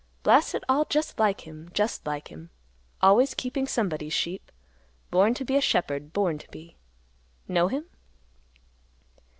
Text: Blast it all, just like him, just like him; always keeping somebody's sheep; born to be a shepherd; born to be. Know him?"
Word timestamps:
Blast 0.23 0.55
it 0.55 0.63
all, 0.67 0.85
just 0.85 1.19
like 1.19 1.41
him, 1.41 1.69
just 1.75 2.07
like 2.07 2.29
him; 2.29 2.49
always 3.03 3.35
keeping 3.35 3.67
somebody's 3.67 4.13
sheep; 4.13 4.51
born 5.11 5.35
to 5.35 5.45
be 5.45 5.55
a 5.55 5.61
shepherd; 5.61 6.11
born 6.11 6.39
to 6.39 6.49
be. 6.49 6.75
Know 7.47 7.67
him?" 7.67 7.85